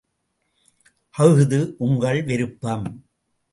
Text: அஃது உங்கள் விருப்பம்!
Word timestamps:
அஃது 1.15 1.75
உங்கள் 1.77 2.23
விருப்பம்! 2.23 2.85